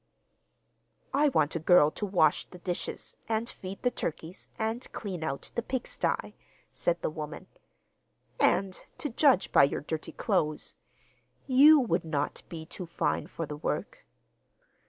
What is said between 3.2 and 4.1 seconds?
and feed the